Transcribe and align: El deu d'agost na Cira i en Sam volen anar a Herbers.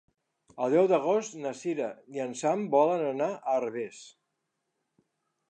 El 0.67 0.71
deu 0.75 0.87
d'agost 0.91 1.35
na 1.43 1.51
Cira 1.59 1.89
i 2.15 2.23
en 2.25 2.33
Sam 2.41 2.65
volen 2.77 3.05
anar 3.11 3.29
a 3.37 3.57
Herbers. 3.61 4.03